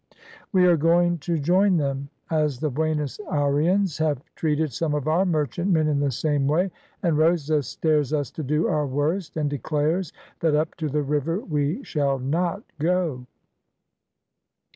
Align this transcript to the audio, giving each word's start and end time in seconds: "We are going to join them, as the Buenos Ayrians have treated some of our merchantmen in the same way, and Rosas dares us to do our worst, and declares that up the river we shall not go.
"We 0.51 0.65
are 0.65 0.77
going 0.77 1.19
to 1.19 1.37
join 1.37 1.77
them, 1.77 2.09
as 2.31 2.59
the 2.59 2.71
Buenos 2.71 3.19
Ayrians 3.29 3.99
have 3.99 4.23
treated 4.33 4.73
some 4.73 4.95
of 4.95 5.07
our 5.07 5.27
merchantmen 5.27 5.87
in 5.87 5.99
the 5.99 6.09
same 6.09 6.47
way, 6.47 6.71
and 7.03 7.19
Rosas 7.19 7.75
dares 7.75 8.11
us 8.11 8.31
to 8.31 8.41
do 8.41 8.67
our 8.67 8.87
worst, 8.87 9.37
and 9.37 9.47
declares 9.47 10.11
that 10.39 10.55
up 10.55 10.75
the 10.75 11.03
river 11.03 11.39
we 11.41 11.83
shall 11.83 12.17
not 12.17 12.63
go. 12.79 13.27